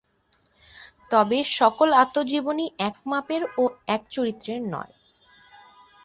তবে 1.11 1.37
সকল 1.59 1.89
আত্মজীবনী 1.93 2.65
এক 2.79 2.95
মাপের 3.05 3.41
ও 3.57 3.63
এক 3.87 4.01
চরিত্রের 4.11 4.61
নয়। 4.73 4.93